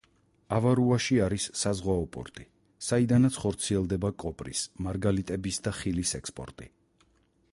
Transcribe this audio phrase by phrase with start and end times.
[0.55, 2.45] ავარუაში არის საზღვაო პორტი,
[2.87, 6.71] საიდანაც ხორციელდება კოპრის, მარგალიტების და ხილის ექსპორტი.